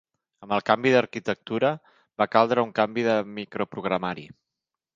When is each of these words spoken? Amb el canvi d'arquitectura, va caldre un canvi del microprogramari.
Amb 0.45 0.53
el 0.55 0.61
canvi 0.69 0.93
d'arquitectura, 0.93 1.71
va 2.23 2.29
caldre 2.37 2.65
un 2.69 2.73
canvi 2.81 3.07
del 3.11 3.31
microprogramari. 3.37 4.27